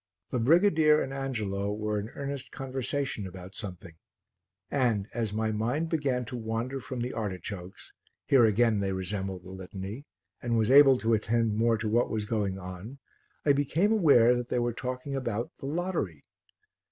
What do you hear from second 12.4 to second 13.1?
on,